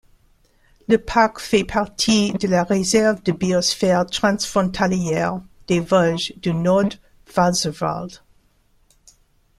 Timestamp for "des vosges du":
5.67-6.55